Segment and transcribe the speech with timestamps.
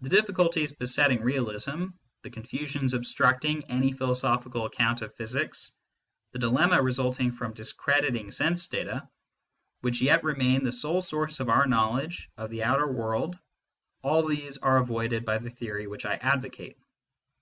[0.00, 1.88] The difficulties besetting realism,
[2.22, 5.72] the con fusions obstructing any philosophical account of physics,
[6.30, 9.06] the dilemma resulting from discrediting sense data,
[9.82, 13.38] which yet remain the sole source of our knowledge of the outer world
[14.00, 16.78] all these are avoided by the theory which I advocate.